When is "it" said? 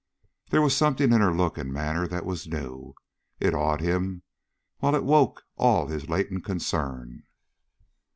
3.39-3.53, 4.95-5.03